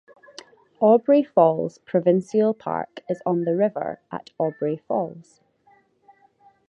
Aubrey 0.79 1.21
Falls 1.21 1.77
Provincial 1.77 2.55
Park 2.55 3.01
is 3.07 3.21
on 3.23 3.43
the 3.43 3.55
river 3.55 3.99
at 4.11 4.31
Aubrey 4.39 4.77
Falls. 4.87 5.41